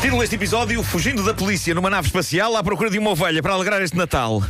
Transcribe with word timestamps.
Título 0.00 0.20
deste 0.20 0.36
episódio: 0.36 0.82
Fugindo 0.82 1.24
da 1.24 1.34
polícia 1.34 1.74
numa 1.74 1.90
nave 1.90 2.06
espacial 2.06 2.56
à 2.56 2.62
procura 2.62 2.88
de 2.88 2.98
uma 2.98 3.10
ovelha 3.10 3.42
para 3.42 3.52
alegrar 3.54 3.82
este 3.82 3.96
Natal. 3.96 4.42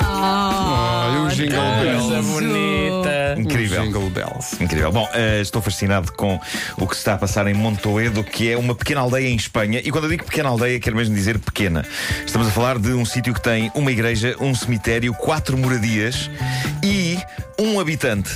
Ah, 0.00 1.12
e 1.14 1.18
o 1.18 1.28
Jingle 1.28 1.60
Bells. 1.82 2.28
bonita. 2.28 3.36
Incrível. 3.38 3.82
O 3.82 3.84
Jingle 3.84 4.10
Bells. 4.10 4.64
Incrível. 4.64 4.92
Bom, 4.92 5.08
eh, 5.12 5.40
estou 5.40 5.60
fascinado 5.60 6.12
com 6.12 6.40
o 6.78 6.86
que 6.86 6.94
se 6.94 7.00
está 7.00 7.14
a 7.14 7.18
passar 7.18 7.46
em 7.46 7.54
Montoedo, 7.54 8.24
que 8.24 8.50
é 8.50 8.56
uma 8.56 8.74
pequena 8.74 9.00
aldeia 9.00 9.28
em 9.28 9.36
Espanha. 9.36 9.80
E 9.84 9.90
quando 9.90 10.04
eu 10.04 10.10
digo 10.10 10.24
pequena 10.24 10.48
aldeia, 10.48 10.80
quero 10.80 10.96
mesmo 10.96 11.14
dizer 11.14 11.38
pequena. 11.38 11.84
Estamos 12.24 12.48
a 12.48 12.50
falar 12.50 12.78
de 12.78 12.92
um 12.92 13.04
sítio 13.04 13.34
que 13.34 13.42
tem 13.42 13.70
uma 13.74 13.92
igreja, 13.92 14.36
um 14.40 14.54
cemitério, 14.54 15.12
quatro 15.12 15.58
moradias 15.58 16.30
e 16.82 17.18
um 17.58 17.78
habitante. 17.78 18.30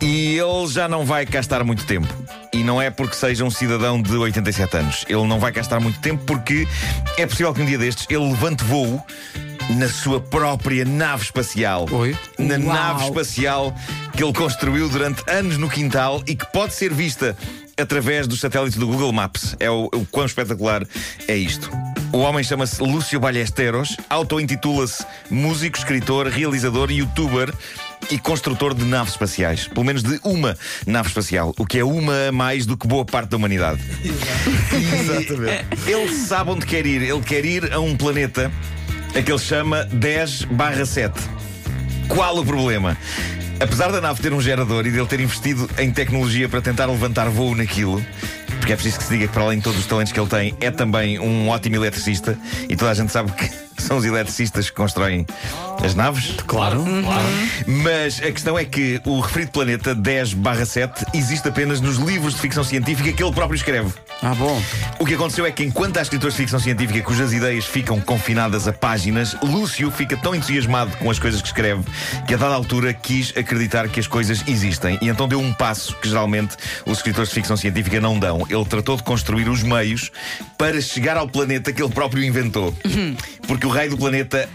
E 0.00 0.38
ele 0.38 0.66
já 0.68 0.86
não 0.86 1.04
vai 1.04 1.24
cá 1.26 1.40
estar 1.40 1.64
muito 1.64 1.84
tempo. 1.86 2.23
E 2.54 2.62
não 2.62 2.80
é 2.80 2.88
porque 2.88 3.16
seja 3.16 3.44
um 3.44 3.50
cidadão 3.50 4.00
de 4.00 4.16
87 4.16 4.76
anos. 4.76 5.04
Ele 5.08 5.26
não 5.26 5.40
vai 5.40 5.50
cá 5.50 5.60
estar 5.60 5.80
muito 5.80 5.98
tempo 5.98 6.22
porque 6.24 6.68
é 7.18 7.26
possível 7.26 7.52
que 7.52 7.60
um 7.60 7.66
dia 7.66 7.76
destes 7.76 8.06
ele 8.08 8.30
levante 8.30 8.62
voo 8.62 9.04
na 9.70 9.88
sua 9.88 10.20
própria 10.20 10.84
nave 10.84 11.24
espacial. 11.24 11.88
Oi? 11.90 12.16
Na 12.38 12.54
Uau. 12.54 12.62
nave 12.62 13.04
espacial 13.06 13.74
que 14.16 14.22
ele 14.22 14.32
construiu 14.32 14.88
durante 14.88 15.28
anos 15.28 15.58
no 15.58 15.68
quintal 15.68 16.22
e 16.28 16.36
que 16.36 16.46
pode 16.52 16.74
ser 16.74 16.94
vista 16.94 17.36
através 17.76 18.28
dos 18.28 18.38
satélites 18.38 18.78
do 18.78 18.86
Google 18.86 19.12
Maps. 19.12 19.56
É 19.58 19.68
o, 19.68 19.86
o 19.92 20.06
quão 20.06 20.24
espetacular 20.24 20.86
é 21.26 21.36
isto. 21.36 21.68
O 22.12 22.18
homem 22.18 22.44
chama-se 22.44 22.80
Lúcio 22.80 23.18
Ballesteros, 23.18 23.96
auto-intitula-se 24.08 25.04
músico, 25.28 25.76
escritor, 25.76 26.28
realizador, 26.28 26.92
youtuber 26.92 27.52
e 28.10 28.18
construtor 28.18 28.74
de 28.74 28.84
naves 28.84 29.12
espaciais. 29.12 29.68
Pelo 29.68 29.84
menos 29.84 30.02
de 30.02 30.18
uma 30.22 30.56
nave 30.86 31.08
espacial, 31.08 31.54
o 31.58 31.66
que 31.66 31.78
é 31.78 31.84
uma 31.84 32.28
a 32.28 32.32
mais 32.32 32.66
do 32.66 32.76
que 32.76 32.86
boa 32.86 33.04
parte 33.04 33.30
da 33.30 33.36
humanidade. 33.36 33.80
Exatamente. 34.02 35.64
Ele 35.86 36.08
sabe 36.14 36.50
onde 36.50 36.66
quer 36.66 36.86
ir. 36.86 37.02
Ele 37.02 37.20
quer 37.20 37.44
ir 37.44 37.72
a 37.72 37.80
um 37.80 37.96
planeta 37.96 38.50
a 39.14 39.22
que 39.22 39.30
ele 39.30 39.38
chama 39.38 39.84
10 39.84 40.48
7. 40.86 41.20
Qual 42.08 42.38
o 42.38 42.44
problema? 42.44 42.96
Apesar 43.60 43.92
da 43.92 44.00
nave 44.00 44.20
ter 44.20 44.32
um 44.32 44.40
gerador 44.40 44.86
e 44.86 44.90
dele 44.90 45.06
ter 45.06 45.20
investido 45.20 45.70
em 45.78 45.90
tecnologia 45.90 46.48
para 46.48 46.60
tentar 46.60 46.86
levantar 46.86 47.28
voo 47.28 47.54
naquilo, 47.54 48.04
porque 48.58 48.72
é 48.72 48.76
preciso 48.76 48.98
que 48.98 49.04
se 49.04 49.10
diga 49.10 49.26
que, 49.28 49.32
para 49.32 49.44
além 49.44 49.58
de 49.58 49.64
todos 49.64 49.78
os 49.78 49.86
talentos 49.86 50.12
que 50.12 50.18
ele 50.18 50.28
tem, 50.28 50.54
é 50.60 50.70
também 50.70 51.18
um 51.18 51.48
ótimo 51.48 51.76
eletricista 51.76 52.36
e 52.68 52.74
toda 52.74 52.90
a 52.90 52.94
gente 52.94 53.12
sabe 53.12 53.30
que 53.32 53.63
são 53.84 53.96
os 53.96 54.04
eletricistas 54.04 54.70
que 54.70 54.76
constroem 54.76 55.26
as 55.84 55.94
naves. 55.94 56.34
Claro, 56.46 56.82
claro. 56.82 57.26
Mas 57.66 58.18
a 58.18 58.32
questão 58.32 58.58
é 58.58 58.64
que 58.64 59.00
o 59.04 59.20
referido 59.20 59.52
planeta 59.52 59.94
10-7 59.94 61.04
existe 61.14 61.48
apenas 61.48 61.80
nos 61.80 61.96
livros 61.96 62.34
de 62.34 62.40
ficção 62.40 62.64
científica 62.64 63.12
que 63.12 63.22
ele 63.22 63.32
próprio 63.32 63.56
escreve. 63.56 63.92
Ah, 64.22 64.34
bom. 64.34 64.60
O 64.98 65.04
que 65.04 65.14
aconteceu 65.14 65.44
é 65.44 65.50
que, 65.50 65.62
enquanto 65.62 65.98
há 65.98 66.02
escritores 66.02 66.34
de 66.34 66.42
ficção 66.42 66.58
científica 66.58 67.02
cujas 67.02 67.32
ideias 67.32 67.66
ficam 67.66 68.00
confinadas 68.00 68.66
a 68.66 68.72
páginas, 68.72 69.36
Lúcio 69.42 69.90
fica 69.90 70.16
tão 70.16 70.34
entusiasmado 70.34 70.96
com 70.96 71.10
as 71.10 71.18
coisas 71.18 71.42
que 71.42 71.48
escreve 71.48 71.82
que, 72.26 72.34
a 72.34 72.36
dada 72.36 72.54
altura, 72.54 72.92
quis 72.94 73.32
acreditar 73.36 73.88
que 73.88 74.00
as 74.00 74.06
coisas 74.06 74.42
existem. 74.46 74.98
E 75.02 75.08
então 75.08 75.28
deu 75.28 75.40
um 75.40 75.52
passo 75.52 75.94
que 75.96 76.08
geralmente 76.08 76.56
os 76.86 76.98
escritores 76.98 77.28
de 77.28 77.34
ficção 77.34 77.56
científica 77.56 78.00
não 78.00 78.18
dão. 78.18 78.46
Ele 78.48 78.64
tratou 78.64 78.96
de 78.96 79.02
construir 79.02 79.48
os 79.48 79.62
meios 79.62 80.10
para 80.56 80.80
chegar 80.80 81.16
ao 81.16 81.28
planeta 81.28 81.72
que 81.72 81.82
ele 81.82 81.92
próprio 81.92 82.24
inventou. 82.24 82.74
Porque 83.46 83.66
o 83.66 83.70
raio 83.74 83.90
do 83.90 83.98
planeta. 83.98 84.48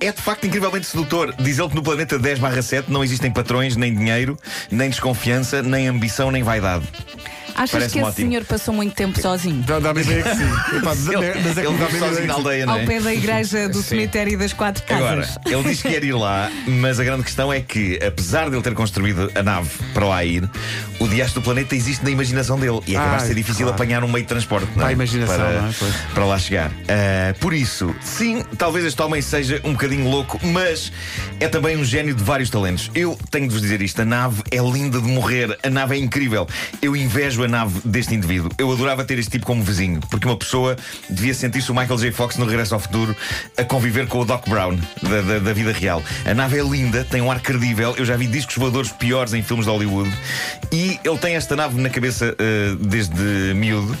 É 0.00 0.10
de 0.10 0.20
facto 0.20 0.46
incrivelmente 0.46 0.86
sedutor. 0.86 1.32
Diz 1.38 1.58
ele 1.58 1.68
que 1.68 1.76
no 1.76 1.82
planeta 1.82 2.18
10/7 2.18 2.88
não 2.88 3.04
existem 3.04 3.30
patrões, 3.30 3.76
nem 3.76 3.94
dinheiro, 3.94 4.36
nem 4.70 4.90
desconfiança, 4.90 5.62
nem 5.62 5.86
ambição, 5.86 6.30
nem 6.30 6.42
vaidade. 6.42 6.84
Achas 7.54 7.70
Parece-me 7.70 7.92
que 7.92 7.98
esse 7.98 8.08
ótimo. 8.08 8.28
senhor 8.30 8.44
passou 8.44 8.74
muito 8.74 8.94
tempo 8.94 9.20
sozinho? 9.20 9.62
Dá- 9.62 9.78
Dá-me 9.78 10.00
a 10.00 10.02
ideia 10.02 10.22
que 10.22 10.36
sim. 10.36 10.44
Epá, 10.78 10.92
Ele, 10.92 11.40
mas 11.42 11.58
é 11.58 11.60
que 11.60 11.66
ele 11.66 11.72
me 11.72 11.78
dá-me 11.78 11.92
vive 11.92 11.96
ideia 11.96 12.00
sozinho 12.00 12.20
que 12.20 12.26
na 12.26 12.34
sim. 12.34 12.40
aldeia, 12.40 12.66
não 12.66 12.72
Ao 12.74 12.80
é? 12.80 12.86
pé 12.86 13.00
da 13.00 13.14
igreja 13.14 13.68
do 13.70 13.82
cemitério 13.82 14.38
das 14.38 14.52
quatro 14.52 14.82
casas. 14.84 15.36
Agora, 15.36 15.56
ele 15.58 15.62
diz 15.68 15.82
que 15.82 15.88
quer 15.90 16.04
ir 16.04 16.12
lá, 16.14 16.50
mas 16.66 16.98
a 17.00 17.04
grande 17.04 17.22
questão 17.24 17.52
é 17.52 17.60
que, 17.60 17.98
apesar 18.04 18.48
de 18.50 18.56
ele 18.56 18.62
ter 18.62 18.74
construído 18.74 19.30
a 19.34 19.42
nave 19.42 19.70
para 19.92 20.06
lá 20.06 20.24
ir, 20.24 20.48
o 20.98 21.08
diacho 21.08 21.34
do 21.34 21.42
planeta 21.42 21.74
existe 21.74 22.04
na 22.04 22.10
imaginação 22.10 22.58
dele 22.58 22.80
e 22.86 22.94
é 22.94 22.98
capaz 22.98 23.16
de 23.18 23.22
Ai, 23.22 23.28
ser 23.28 23.34
difícil 23.34 23.66
claro. 23.66 23.74
apanhar 23.74 24.04
um 24.04 24.08
meio 24.08 24.22
de 24.24 24.28
transporte 24.28 24.66
não 24.68 24.72
é? 24.74 24.76
Para 24.78 24.88
a 24.88 24.92
imaginação, 24.92 25.36
para, 25.36 25.60
não 25.62 25.68
é? 25.68 25.72
Pois. 25.78 25.94
para 26.14 26.24
lá 26.24 26.38
chegar. 26.38 26.70
Ah, 26.88 27.34
por 27.40 27.52
isso, 27.52 27.94
sim, 28.00 28.42
talvez 28.56 28.84
este 28.84 29.00
homem 29.02 29.20
seja 29.20 29.60
um 29.64 29.72
bocadinho 29.72 30.08
louco, 30.08 30.38
mas 30.46 30.92
é 31.40 31.48
também 31.48 31.76
um 31.76 31.84
gênio 31.84 32.14
de 32.14 32.22
vários 32.22 32.50
talentos. 32.50 32.90
Eu 32.94 33.18
tenho 33.30 33.46
de 33.46 33.52
vos 33.52 33.62
dizer 33.62 33.82
isto: 33.82 34.00
a 34.00 34.04
nave 34.04 34.42
é 34.50 34.58
linda 34.58 35.00
de 35.00 35.08
morrer, 35.08 35.58
a 35.62 35.70
nave 35.70 35.96
é 35.96 35.98
incrível. 35.98 36.46
Eu 36.80 36.94
invejo 36.96 37.41
a 37.42 37.48
nave 37.48 37.80
deste 37.84 38.14
indivíduo. 38.14 38.50
Eu 38.58 38.70
adorava 38.72 39.04
ter 39.04 39.18
este 39.18 39.30
tipo 39.32 39.46
como 39.46 39.62
vizinho, 39.62 40.00
porque 40.10 40.26
uma 40.26 40.36
pessoa 40.36 40.76
devia 41.08 41.34
sentir-se 41.34 41.70
o 41.70 41.74
Michael 41.74 41.98
J. 41.98 42.12
Fox 42.12 42.36
no 42.36 42.44
Regresso 42.46 42.74
ao 42.74 42.80
Futuro 42.80 43.14
a 43.56 43.64
conviver 43.64 44.06
com 44.06 44.20
o 44.20 44.24
Doc 44.24 44.48
Brown 44.48 44.78
da, 45.02 45.20
da- 45.22 45.38
da 45.38 45.52
vida 45.52 45.72
real. 45.72 46.02
A 46.24 46.34
nave 46.34 46.58
é 46.58 46.62
linda, 46.62 47.04
tem 47.04 47.20
um 47.20 47.30
ar 47.30 47.40
credível. 47.40 47.94
Eu 47.96 48.04
já 48.04 48.16
vi 48.16 48.26
discos 48.26 48.56
voadores 48.56 48.90
piores 48.90 49.32
em 49.34 49.42
filmes 49.42 49.66
de 49.66 49.70
Hollywood 49.72 50.10
e 50.70 50.98
ele 51.04 51.18
tem 51.18 51.34
esta 51.36 51.54
nave 51.56 51.80
na 51.80 51.90
cabeça 51.90 52.34
ah, 52.38 52.76
desde 52.80 53.52
miúdo. 53.54 53.96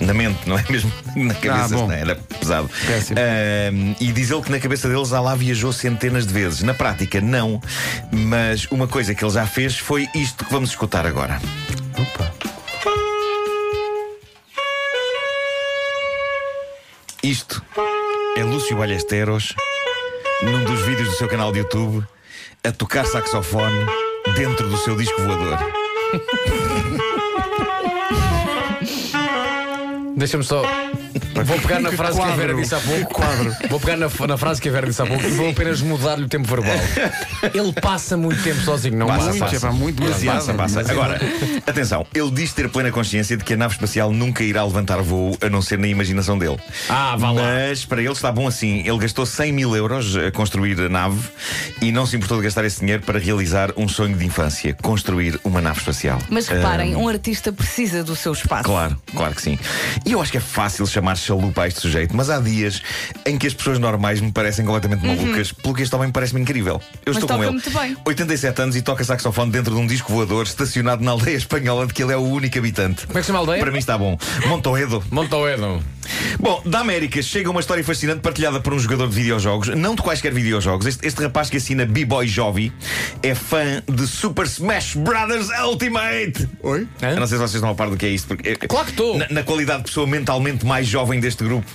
Na 0.00 0.14
mente, 0.14 0.38
não 0.46 0.56
é 0.56 0.64
mesmo? 0.70 0.92
Na 1.16 1.34
cabeça, 1.34 1.74
bom. 1.74 1.86
não 1.88 1.92
é? 1.92 2.00
era 2.00 2.14
pesado. 2.14 2.70
Ahm, 3.16 3.94
e 4.00 4.12
diz 4.12 4.30
ele 4.30 4.42
que 4.42 4.50
na 4.52 4.60
cabeça 4.60 4.88
dele 4.88 5.04
já 5.04 5.20
lá 5.20 5.34
viajou 5.34 5.72
centenas 5.72 6.24
de 6.26 6.32
vezes. 6.32 6.62
Na 6.62 6.72
prática, 6.72 7.20
não. 7.20 7.60
Mas 8.12 8.66
uma 8.70 8.86
coisa 8.86 9.12
que 9.14 9.24
ele 9.24 9.32
já 9.32 9.44
fez 9.46 9.76
foi 9.76 10.06
isto 10.14 10.44
que 10.44 10.52
vamos 10.52 10.70
escutar 10.70 11.04
agora. 11.04 11.40
Opa. 11.98 12.32
Isto 17.28 17.62
é 18.38 18.42
Lúcio 18.42 18.74
Ballesteros 18.74 19.54
num 20.42 20.64
dos 20.64 20.80
vídeos 20.80 21.10
do 21.10 21.14
seu 21.14 21.28
canal 21.28 21.52
de 21.52 21.58
YouTube 21.58 22.02
a 22.64 22.72
tocar 22.72 23.04
saxofone 23.04 23.84
dentro 24.34 24.66
do 24.66 24.78
seu 24.78 24.96
disco 24.96 25.20
voador. 25.20 25.58
Deixa-me 30.16 30.42
só. 30.42 30.62
Vou 31.44 31.58
pegar 31.60 31.80
na 31.80 31.90
Que 31.90 31.96
frase 31.96 32.18
que 32.20 32.24
a 32.26 32.36
Vera 32.36 32.54
disse 32.54 32.74
há 32.74 32.80
pouco. 32.80 33.06
Que 33.06 33.14
quadro. 33.14 33.56
Vou 33.70 33.80
pegar 33.80 33.96
na, 33.96 34.08
na 34.26 34.36
frase 34.36 34.60
que 34.60 34.68
a 34.68 34.72
Vera 34.72 34.86
disse 34.86 35.00
há 35.02 35.06
pouco 35.06 35.24
e 35.24 35.30
vou 35.30 35.50
apenas 35.50 35.80
mudar-lhe 35.80 36.24
o 36.24 36.28
tempo 36.28 36.48
verbal. 36.48 36.76
Ele 37.54 37.72
passa 37.80 38.16
muito 38.16 38.42
tempo 38.42 38.60
sozinho, 38.60 38.96
não 38.96 39.06
Passa, 39.06 39.26
passa? 39.26 39.38
Muito, 39.44 39.56
é 39.56 39.60
pá, 39.60 39.72
muito 39.72 40.02
demasiado. 40.02 40.36
Passa, 40.36 40.54
passa. 40.54 40.92
Agora, 40.92 41.20
atenção, 41.66 42.06
ele 42.14 42.30
diz 42.30 42.52
ter 42.52 42.68
plena 42.68 42.90
consciência 42.90 43.36
de 43.36 43.44
que 43.44 43.54
a 43.54 43.56
nave 43.56 43.74
espacial 43.74 44.12
nunca 44.12 44.42
irá 44.42 44.64
levantar 44.64 45.00
voo 45.00 45.36
a 45.40 45.48
não 45.48 45.62
ser 45.62 45.78
na 45.78 45.86
imaginação 45.86 46.36
dele. 46.38 46.56
Ah, 46.88 47.16
vá 47.16 47.30
lá. 47.30 47.42
Mas 47.42 47.84
para 47.84 48.00
ele 48.02 48.12
está 48.12 48.30
bom 48.32 48.46
assim. 48.46 48.80
Ele 48.86 48.98
gastou 48.98 49.24
100 49.24 49.52
mil 49.52 49.74
euros 49.76 50.16
a 50.16 50.30
construir 50.30 50.78
a 50.80 50.88
nave 50.88 51.20
e 51.80 51.92
não 51.92 52.04
se 52.06 52.16
importou 52.16 52.38
de 52.38 52.44
gastar 52.44 52.64
esse 52.64 52.80
dinheiro 52.80 53.02
para 53.02 53.18
realizar 53.18 53.70
um 53.76 53.88
sonho 53.88 54.16
de 54.16 54.26
infância: 54.26 54.74
construir 54.82 55.38
uma 55.44 55.60
nave 55.60 55.78
espacial. 55.78 56.18
Mas 56.28 56.48
reparem, 56.48 56.94
Ah, 56.94 56.98
um 56.98 57.08
artista 57.08 57.52
precisa 57.52 58.02
do 58.02 58.14
seu 58.16 58.32
espaço. 58.32 58.64
Claro, 58.64 58.96
claro 59.14 59.34
que 59.34 59.42
sim. 59.42 59.58
E 60.04 60.12
eu 60.12 60.20
acho 60.20 60.30
que 60.32 60.38
é 60.38 60.40
fácil 60.40 60.86
chamar 60.86 60.97
chalupa 61.16 61.62
a 61.62 61.68
este 61.68 61.80
sujeito, 61.80 62.16
mas 62.16 62.30
há 62.30 62.38
dias 62.40 62.82
em 63.26 63.36
que 63.38 63.46
as 63.46 63.54
pessoas 63.54 63.78
normais 63.78 64.20
me 64.20 64.30
parecem 64.32 64.64
completamente 64.64 65.06
malucas, 65.06 65.52
pelo 65.52 65.74
que 65.74 65.82
este 65.82 65.94
homem 65.94 66.10
parece-me 66.10 66.40
incrível. 66.40 66.80
Eu 67.04 67.14
Mas 67.14 67.22
estou 67.22 67.36
com 67.36 67.42
ele. 67.42 67.52
muito 67.52 67.70
bem. 67.70 67.96
87 68.04 68.62
anos 68.62 68.76
e 68.76 68.82
toca 68.82 69.02
saxofone 69.04 69.50
dentro 69.50 69.74
de 69.74 69.80
um 69.80 69.86
disco 69.86 70.12
voador 70.12 70.46
estacionado 70.46 71.02
na 71.02 71.10
aldeia 71.12 71.36
espanhola 71.36 71.86
de 71.86 71.94
que 71.94 72.02
ele 72.02 72.12
é 72.12 72.16
o 72.16 72.22
único 72.22 72.58
habitante. 72.58 73.06
Como 73.06 73.18
é 73.18 73.20
que 73.20 73.24
se 73.24 73.28
chama 73.28 73.38
a 73.38 73.42
aldeia? 73.42 73.60
Para 73.60 73.70
mim 73.72 73.78
está 73.78 73.96
bom. 73.98 74.18
Montoedo. 74.46 75.02
Montoedo. 75.10 75.82
Bom, 76.38 76.62
da 76.64 76.80
América 76.80 77.20
chega 77.22 77.50
uma 77.50 77.60
história 77.60 77.82
fascinante 77.84 78.20
partilhada 78.20 78.60
por 78.60 78.72
um 78.72 78.78
jogador 78.78 79.08
de 79.08 79.14
videojogos, 79.14 79.68
não 79.68 79.94
de 79.94 80.02
quaisquer 80.02 80.32
videojogos. 80.32 80.86
Este, 80.86 81.06
este 81.06 81.22
rapaz 81.22 81.50
que 81.50 81.56
assina 81.56 81.84
B-Boy 81.84 82.26
Jovi 82.26 82.72
é 83.22 83.34
fã 83.34 83.82
de 83.88 84.06
Super 84.06 84.46
Smash 84.46 84.94
Brothers 84.96 85.48
Ultimate. 85.64 86.48
Oi? 86.62 86.86
Hã? 87.02 87.10
Eu 87.10 87.20
não 87.20 87.26
sei 87.26 87.38
se 87.38 87.42
vocês 87.42 87.54
estão 87.54 87.70
a 87.70 87.74
par 87.74 87.90
do 87.90 87.96
que 87.96 88.06
é 88.06 88.10
isto. 88.10 88.28
Porque, 88.28 88.56
Claro 88.56 88.84
que 88.86 88.92
estou. 88.92 89.18
Na, 89.18 89.26
na 89.30 89.42
qualidade 89.42 89.78
de 89.78 89.84
pessoa 89.84 90.06
mentalmente 90.06 90.64
mais 90.64 90.86
jovem 90.86 91.20
deste 91.20 91.44
grupo. 91.44 91.66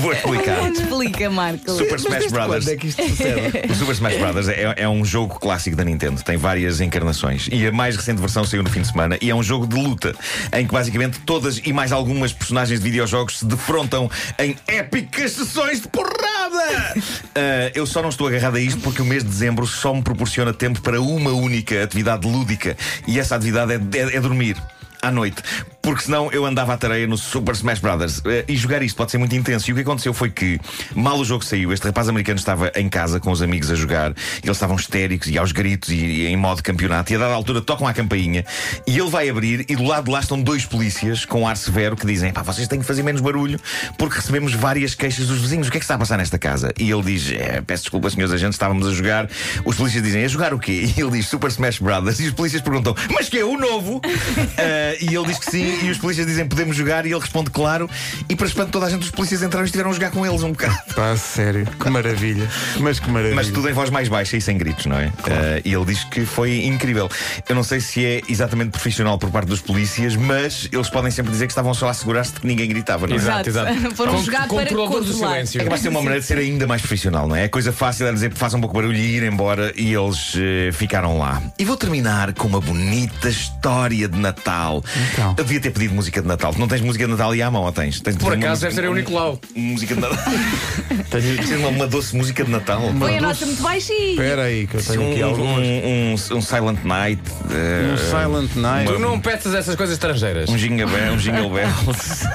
Vou 0.00 0.12
explicar. 0.12 0.70
Explica, 0.72 1.30
Marco. 1.30 1.70
Super 1.70 1.96
Smash 1.98 2.26
Brothers. 2.30 2.64
Quando 2.64 2.74
é 2.74 2.76
que 2.76 2.86
isto 2.88 3.02
sucede? 3.08 3.42
O 3.72 3.74
Super 3.74 3.92
Smash 3.94 4.16
Brothers 4.16 4.48
é, 4.48 4.74
é 4.76 4.88
um 4.88 5.04
jogo 5.04 5.38
clássico 5.38 5.76
da 5.76 5.84
Nintendo, 5.84 6.22
tem 6.22 6.36
várias 6.36 6.80
encarnações. 6.80 7.48
E 7.50 7.66
a 7.66 7.72
mais 7.72 7.96
recente 7.96 8.20
versão 8.20 8.44
saiu 8.44 8.62
no 8.62 8.70
fim 8.70 8.82
de 8.82 8.88
semana 8.88 9.16
e 9.20 9.30
é 9.30 9.34
um 9.34 9.42
jogo 9.42 9.66
de 9.66 9.76
luta 9.76 10.14
em 10.52 10.66
que 10.66 10.72
basicamente 10.72 11.20
todas 11.20 11.60
e 11.64 11.72
mais 11.72 11.92
algumas 11.92 12.32
personagens 12.32 12.80
de 12.80 12.84
videojogos 12.84 13.38
se 13.40 13.44
defrontam 13.46 14.10
em 14.38 14.56
épicas 14.66 15.32
sessões 15.32 15.80
de 15.80 15.88
porrada. 15.88 16.22
Ah, 17.34 17.70
eu 17.74 17.86
só 17.86 18.02
não 18.02 18.10
estou 18.10 18.26
agarrado 18.26 18.56
a 18.56 18.60
isto 18.60 18.78
porque 18.82 19.00
o 19.00 19.04
mês 19.06 19.22
de 19.24 19.30
dezembro 19.30 19.66
só 19.66 19.94
me 19.94 20.02
proporciona 20.02 20.52
tempo 20.52 20.82
para 20.82 21.00
uma 21.00 21.30
única 21.30 21.82
atividade 21.82 22.28
lúdica 22.28 22.76
e 23.06 23.18
essa 23.18 23.36
atividade 23.36 23.72
é, 23.72 23.76
é- 23.98 24.16
é 24.16 24.20
dormir. 24.20 24.56
À 25.00 25.10
noite. 25.10 25.42
Porque 25.82 26.04
senão 26.04 26.30
eu 26.30 26.46
andava 26.46 26.72
à 26.72 26.76
tareia 26.76 27.06
no 27.06 27.18
Super 27.18 27.54
Smash 27.54 27.80
Brothers. 27.80 28.22
Eh, 28.24 28.44
E 28.48 28.56
jogar 28.56 28.82
isto 28.82 28.96
pode 28.96 29.10
ser 29.10 29.18
muito 29.18 29.34
intenso. 29.34 29.68
E 29.68 29.72
o 29.72 29.74
que 29.74 29.82
aconteceu 29.82 30.14
foi 30.14 30.30
que, 30.30 30.60
mal 30.94 31.18
o 31.18 31.24
jogo 31.24 31.44
saiu, 31.44 31.72
este 31.72 31.84
rapaz 31.84 32.08
americano 32.08 32.38
estava 32.38 32.70
em 32.76 32.88
casa 32.88 33.18
com 33.18 33.30
os 33.30 33.42
amigos 33.42 33.70
a 33.70 33.74
jogar. 33.74 34.14
Eles 34.42 34.56
estavam 34.56 34.76
histéricos 34.76 35.28
e 35.28 35.36
aos 35.36 35.50
gritos 35.52 35.88
e, 35.88 36.26
em 36.26 36.36
modo 36.36 36.62
campeonato. 36.62 37.12
E 37.12 37.16
a 37.16 37.18
dada 37.18 37.34
altura 37.34 37.60
tocam 37.60 37.86
à 37.86 37.92
campainha 37.92 38.44
e 38.86 38.96
ele 38.98 39.10
vai 39.10 39.28
abrir 39.28 39.66
e 39.68 39.74
do 39.74 39.84
lado 39.84 40.04
de 40.04 40.10
lá 40.10 40.20
estão 40.20 40.40
dois 40.40 40.64
polícias 40.64 41.24
com 41.24 41.48
ar 41.48 41.56
severo 41.56 41.96
que 41.96 42.06
dizem: 42.06 42.32
pá, 42.32 42.42
vocês 42.42 42.68
têm 42.68 42.78
que 42.78 42.86
fazer 42.86 43.02
menos 43.02 43.20
barulho 43.20 43.58
porque 43.98 44.16
recebemos 44.16 44.54
várias 44.54 44.94
queixas 44.94 45.26
dos 45.26 45.40
vizinhos. 45.40 45.68
O 45.68 45.70
que 45.70 45.78
é 45.78 45.80
que 45.80 45.84
está 45.84 45.96
a 45.96 45.98
passar 45.98 46.16
nesta 46.16 46.38
casa? 46.38 46.72
E 46.78 46.90
ele 46.90 47.02
diz: 47.02 47.30
é, 47.32 47.60
peço 47.60 47.84
desculpa, 47.84 48.08
senhores 48.08 48.32
agentes, 48.32 48.54
estávamos 48.54 48.86
a 48.86 48.92
jogar. 48.92 49.28
Os 49.64 49.76
polícias 49.76 50.02
dizem: 50.02 50.24
a 50.24 50.28
jogar 50.28 50.54
o 50.54 50.58
quê? 50.58 50.92
E 50.96 51.00
ele 51.00 51.10
diz: 51.10 51.26
Super 51.26 51.48
Smash 51.48 51.78
Brothers. 51.78 52.20
E 52.20 52.26
os 52.26 52.32
polícias 52.32 52.62
perguntam: 52.62 52.94
mas 53.10 53.28
que 53.28 53.38
é 53.38 53.44
o 53.44 53.58
novo? 53.58 54.00
Ah, 54.04 54.94
e 55.02 55.14
ele 55.14 55.26
diz 55.26 55.38
que 55.38 55.50
sim. 55.50 55.71
E 55.82 55.90
os 55.90 55.98
polícias 55.98 56.26
dizem: 56.26 56.46
podemos 56.46 56.76
jogar. 56.76 57.06
E 57.06 57.10
ele 57.12 57.20
responde: 57.20 57.50
claro. 57.50 57.88
E 58.28 58.36
para 58.36 58.46
espanto, 58.46 58.70
toda 58.70 58.86
a 58.86 58.90
gente, 58.90 59.02
os 59.02 59.10
polícias 59.10 59.42
entraram 59.42 59.64
e 59.64 59.66
estiveram 59.66 59.90
a 59.90 59.94
jogar 59.94 60.10
com 60.10 60.26
eles 60.26 60.42
um 60.42 60.50
bocado. 60.52 60.76
Pá, 60.94 61.16
sério, 61.16 61.66
que 61.66 61.90
maravilha. 61.90 62.48
Mas 62.78 62.98
que 62.98 63.10
maravilha. 63.10 63.36
Mas 63.36 63.48
tudo 63.48 63.68
em 63.68 63.72
voz 63.72 63.90
mais 63.90 64.08
baixa 64.08 64.36
e 64.36 64.40
sem 64.40 64.56
gritos, 64.58 64.86
não 64.86 64.98
é? 64.98 65.12
Ah, 65.24 65.60
e 65.64 65.72
ele 65.72 65.84
diz 65.84 66.04
que 66.04 66.24
foi 66.26 66.64
incrível. 66.64 67.08
Eu 67.48 67.54
não 67.54 67.62
sei 67.64 67.80
se 67.80 68.04
é 68.04 68.20
exatamente 68.28 68.70
profissional 68.70 69.18
por 69.18 69.30
parte 69.30 69.48
dos 69.48 69.60
polícias, 69.60 70.16
mas 70.16 70.68
eles 70.72 70.88
podem 70.90 71.10
sempre 71.10 71.30
dizer 71.32 71.46
que 71.46 71.52
estavam 71.52 71.74
só 71.74 71.88
a 71.88 71.90
assegurar-se 71.90 72.32
de 72.34 72.40
que 72.40 72.46
ninguém 72.46 72.68
gritava, 72.68 73.06
não 73.06 73.14
é? 73.14 73.18
Exato, 73.18 73.48
exato. 73.48 73.72
Foram 73.94 74.12
Con- 74.14 74.22
jogar 74.24 74.48
para 74.48 74.48
controlador 74.48 75.00
do 75.00 75.06
controlar. 75.12 75.32
silêncio. 75.32 75.60
É 75.60 75.64
capaz 75.64 75.80
de 75.80 75.82
ser 75.84 75.88
uma 75.90 76.00
maneira 76.00 76.20
de 76.20 76.26
ser 76.26 76.38
ainda 76.38 76.66
mais 76.66 76.80
profissional, 76.82 77.26
não 77.28 77.36
é? 77.36 77.44
A 77.44 77.48
coisa 77.48 77.72
fácil 77.72 78.06
é 78.06 78.12
dizer 78.12 78.30
que 78.30 78.38
façam 78.38 78.58
um 78.58 78.60
pouco 78.60 78.76
de 78.76 78.82
barulho 78.82 78.98
e 78.98 79.16
ir 79.16 79.22
embora 79.22 79.72
e 79.76 79.92
eles 79.94 80.34
eh, 80.36 80.70
ficaram 80.72 81.18
lá. 81.18 81.42
E 81.58 81.64
vou 81.64 81.76
terminar 81.76 82.32
com 82.34 82.48
uma 82.48 82.60
bonita 82.60 83.28
história 83.28 84.08
de 84.08 84.18
Natal. 84.18 84.82
Então. 85.12 85.34
Devia 85.34 85.60
ter 85.62 85.70
pedido 85.70 85.94
música 85.94 86.20
de 86.20 86.28
Natal. 86.28 86.52
Tu 86.52 86.58
não 86.60 86.68
tens 86.68 86.80
música 86.80 87.04
de 87.04 87.10
Natal 87.10 87.30
aí 87.30 87.40
à 87.42 87.50
mão, 87.50 87.62
ou 87.62 87.72
tens? 87.72 88.00
tens 88.00 88.16
Por 88.16 88.32
acaso 88.34 88.60
deve 88.62 88.74
ser 88.74 88.84
eu, 88.84 88.94
Nicolau. 88.94 89.40
Música 89.54 89.94
de 89.94 90.00
Natal. 90.00 90.18
Tenho... 91.10 91.58
Uma, 91.60 91.68
uma 91.68 91.86
doce 91.86 92.16
música 92.16 92.44
de 92.44 92.50
Natal. 92.50 92.80
Põe 92.98 93.18
a 93.18 93.20
doce- 93.20 93.20
nota 93.20 93.46
muito 93.46 93.62
baixinha. 93.62 94.10
Espera 94.12 94.42
aí, 94.44 94.66
que 94.66 94.76
eu 94.76 94.82
tenho 94.82 95.10
aqui 95.12 95.22
Um, 95.22 95.26
alguns. 95.28 95.58
um, 95.58 96.34
um, 96.34 96.38
um 96.38 96.42
Silent 96.42 96.78
Night. 96.84 97.22
eh, 97.50 97.92
Um 97.92 97.96
Silent 97.98 98.54
Night. 98.56 98.92
Tu 98.92 98.98
não 98.98 99.20
peças 99.20 99.54
essas 99.54 99.74
coisas 99.76 99.94
estrangeiras. 99.94 100.48
Um 100.48 100.56
jingle, 100.56 100.88
bell, 100.88 101.12
um 101.12 101.16
jingle 101.18 101.50
bells. 101.54 102.26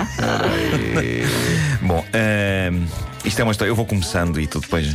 Bom, 1.82 2.06
ehm, 2.14 2.84
isto 3.26 3.40
é 3.40 3.44
uma 3.44 3.52
história. 3.52 3.72
Eu 3.72 3.76
vou 3.76 3.86
começando 3.86 4.40
e 4.40 4.48
tu 4.48 4.60
depois. 4.60 4.88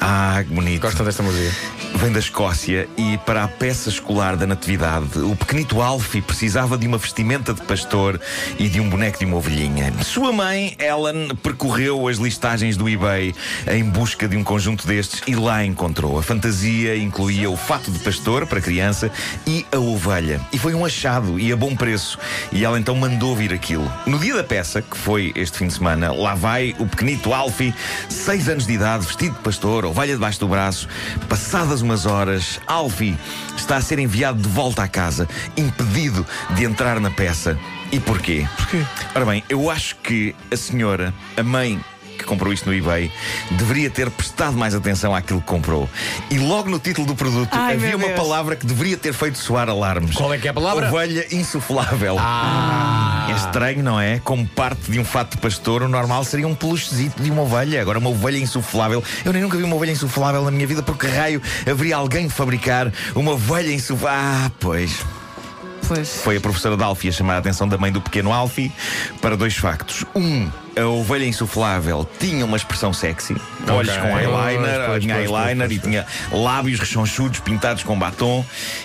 Ah, 0.00 0.42
que 0.46 0.54
bonito. 0.54 0.80
Gosta 0.82 1.02
desta 1.02 1.22
música? 1.22 1.50
Vem 1.96 2.12
da 2.12 2.20
Escócia 2.20 2.88
e 2.96 3.18
para 3.18 3.42
a 3.42 3.48
peça 3.48 3.88
escolar 3.88 4.36
da 4.36 4.46
Natividade, 4.46 5.18
o 5.18 5.34
pequenito 5.34 5.82
Alfie 5.82 6.22
precisava 6.22 6.78
de 6.78 6.86
uma 6.86 6.98
vestimenta 6.98 7.52
de 7.52 7.60
pastor 7.62 8.20
e 8.56 8.68
de 8.68 8.80
um 8.80 8.88
boneco 8.88 9.18
de 9.18 9.24
uma 9.24 9.36
ovelhinha. 9.36 9.92
Sua 10.04 10.30
mãe, 10.30 10.76
Ellen, 10.78 11.34
percorreu 11.42 12.06
as 12.06 12.18
listagens 12.18 12.76
do 12.76 12.88
eBay 12.88 13.34
em 13.66 13.82
busca 13.82 14.28
de 14.28 14.36
um 14.36 14.44
conjunto 14.44 14.86
destes 14.86 15.22
e 15.26 15.34
lá 15.34 15.64
encontrou. 15.64 16.18
A 16.18 16.22
fantasia 16.22 16.96
incluía 16.96 17.50
o 17.50 17.56
fato 17.56 17.90
de 17.90 17.98
pastor 17.98 18.46
para 18.46 18.60
criança 18.60 19.10
e 19.44 19.66
a 19.72 19.78
ovelha. 19.78 20.40
E 20.52 20.58
foi 20.58 20.74
um 20.74 20.84
achado 20.84 21.38
e 21.40 21.50
a 21.52 21.56
bom 21.56 21.74
preço. 21.74 22.18
E 22.52 22.64
ela 22.64 22.78
então 22.78 22.94
mandou 22.94 23.34
vir 23.34 23.52
aquilo. 23.52 23.90
No 24.06 24.18
dia 24.18 24.36
da 24.36 24.44
peça, 24.44 24.80
que 24.82 24.96
foi 24.96 25.32
este 25.34 25.58
fim 25.58 25.66
de 25.66 25.74
semana, 25.74 26.12
lá 26.12 26.36
vai 26.36 26.76
o 26.78 26.86
pequenito 26.86 27.32
Alfie, 27.32 27.74
seis 28.08 28.48
anos 28.48 28.66
de 28.66 28.74
idade, 28.74 29.04
vestido 29.04 29.34
de 29.34 29.42
pastor, 29.42 29.87
ovelha 29.88 30.14
debaixo 30.14 30.40
do 30.40 30.48
braço. 30.48 30.88
Passadas 31.28 31.82
umas 31.82 32.06
horas, 32.06 32.60
Alfie 32.66 33.16
está 33.56 33.76
a 33.76 33.80
ser 33.80 33.98
enviado 33.98 34.40
de 34.40 34.48
volta 34.48 34.82
à 34.82 34.88
casa, 34.88 35.28
impedido 35.56 36.26
de 36.50 36.64
entrar 36.64 37.00
na 37.00 37.10
peça. 37.10 37.58
E 37.90 37.98
porquê? 37.98 38.46
Porquê? 38.56 38.84
Ora 39.14 39.24
bem, 39.24 39.42
eu 39.48 39.70
acho 39.70 39.96
que 39.96 40.34
a 40.50 40.56
senhora, 40.56 41.12
a 41.36 41.42
mãe 41.42 41.80
que 42.18 42.24
comprou 42.24 42.52
isto 42.52 42.66
no 42.68 42.74
eBay, 42.74 43.10
deveria 43.52 43.88
ter 43.88 44.10
prestado 44.10 44.56
mais 44.56 44.74
atenção 44.74 45.14
àquilo 45.14 45.40
que 45.40 45.46
comprou. 45.46 45.88
E 46.30 46.38
logo 46.38 46.68
no 46.68 46.78
título 46.78 47.06
do 47.06 47.14
produto 47.14 47.48
Ai, 47.52 47.74
havia 47.74 47.96
uma 47.96 48.10
palavra 48.10 48.56
que 48.56 48.66
deveria 48.66 48.96
ter 48.96 49.12
feito 49.12 49.38
soar 49.38 49.68
alarmes. 49.68 50.16
Qual 50.16 50.34
é 50.34 50.38
que 50.38 50.48
é 50.48 50.50
a 50.50 50.54
palavra? 50.54 50.88
Ovelha 50.88 51.26
insuflável. 51.30 52.16
Ah. 52.18 53.17
É 53.28 53.36
estranho, 53.36 53.82
não 53.82 54.00
é? 54.00 54.20
Como 54.20 54.46
parte 54.46 54.90
de 54.90 54.98
um 54.98 55.04
fato 55.04 55.32
de 55.32 55.38
pastor, 55.38 55.82
o 55.82 55.88
normal 55.88 56.24
seria 56.24 56.46
um 56.46 56.54
peluchezito 56.54 57.22
de 57.22 57.30
uma 57.30 57.42
ovelha. 57.42 57.80
Agora, 57.80 57.98
uma 57.98 58.10
ovelha 58.10 58.38
insuflável. 58.38 59.02
Eu 59.24 59.32
nem 59.32 59.42
nunca 59.42 59.56
vi 59.56 59.62
uma 59.62 59.76
ovelha 59.76 59.92
insuflável 59.92 60.42
na 60.44 60.50
minha 60.50 60.66
vida, 60.66 60.82
porque 60.82 61.06
raio 61.06 61.42
haveria 61.70 61.96
alguém 61.96 62.28
fabricar 62.28 62.92
uma 63.14 63.32
ovelha 63.32 63.72
insuflável. 63.72 64.18
Ah, 64.18 64.50
pois. 64.58 65.04
Pois. 65.86 66.20
Foi 66.22 66.36
a 66.36 66.40
professora 66.40 66.76
de 66.76 66.82
Alfie 66.82 67.08
a 67.08 67.12
chamar 67.12 67.36
a 67.36 67.38
atenção 67.38 67.66
da 67.66 67.78
mãe 67.78 67.90
do 67.90 68.00
pequeno 68.00 68.30
Alfie 68.30 68.70
para 69.22 69.36
dois 69.38 69.56
factos. 69.56 70.04
Um, 70.14 70.50
a 70.78 70.84
ovelha 70.84 71.24
insuflável 71.24 72.06
tinha 72.18 72.44
uma 72.44 72.58
expressão 72.58 72.92
sexy, 72.92 73.34
olhos 73.66 73.96
com 73.96 74.18
eyeliner, 74.18 74.76
Pois, 74.76 74.86
pois, 74.86 75.02
tinha 75.02 75.14
pois, 75.14 75.30
eyeliner 75.30 75.68
pois, 75.68 75.78
e 75.78 75.82
tinha 75.82 76.06
lábios 76.30 76.78
rechonchudos 76.78 77.40
pintados 77.40 77.82
com 77.84 77.98
batom. 77.98 78.44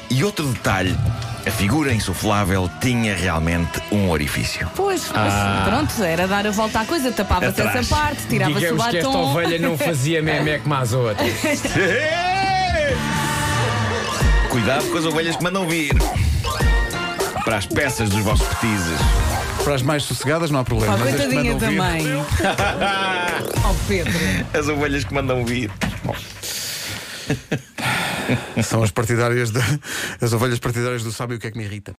E 0.10 0.24
outro 0.24 0.48
detalhe, 0.48 0.98
a 1.46 1.52
figura 1.52 1.94
insuflável 1.94 2.70
tinha 2.82 3.16
realmente 3.16 3.82
um 3.92 4.10
orifício. 4.10 4.70
Pois, 4.76 5.10
mas 5.14 5.68
pronto, 5.68 6.04
era 6.04 6.28
dar 6.28 6.48
a 6.48 6.52
volta 6.52 6.80
à 6.82 6.86
coisa, 6.86 7.12
tapava-se 7.12 7.62
essa 7.62 7.84
parte, 7.96 8.26
tirava-se 8.28 8.58
o 8.58 8.60
Digamos 8.60 8.88
que 8.90 8.98
esta 8.98 9.10
batom. 9.10 9.32
ovelha 9.32 9.60
não 9.60 9.78
fazia 9.78 10.22
memé 10.22 10.60
como 10.60 10.76
as 10.76 10.94
outras. 10.94 11.30
Cuidado 14.50 14.86
com 14.90 14.98
as 14.98 15.06
ovelhas 15.06 15.36
que 15.36 15.44
mandam 15.44 15.68
vir. 15.68 15.94
Para 17.44 17.58
as 17.58 17.66
peças 17.66 18.10
dos 18.10 18.24
vossos 18.24 18.48
petizes. 18.48 19.00
Para 19.64 19.76
as 19.76 19.82
mais 19.82 20.04
sossegadas 20.04 20.50
não 20.52 20.60
há 20.60 20.64
problema. 20.64 20.96
Oh, 20.96 20.98
mas 21.00 21.08
as 21.10 21.16
que 21.16 21.22
coitadinha 21.28 21.54
mandam 21.54 21.70
vir- 21.70 21.78
também. 21.78 22.08
oh, 23.70 23.74
Pedro. 23.88 24.14
As 24.58 24.68
ovelhas 24.68 25.04
que 25.04 25.14
mandam 25.14 25.44
vir. 25.46 25.70
São 28.64 28.84
as 28.84 28.92
partidárias 28.92 29.52
da... 29.52 29.62
as 30.22 30.34
ovelhas 30.34 30.60
partidárias 30.60 31.04
do 31.04 31.12
Sabe 31.12 31.36
o 31.36 31.40
que 31.40 31.48
é 31.48 31.52
que 31.52 31.58
me 31.58 31.66
irrita. 31.66 31.92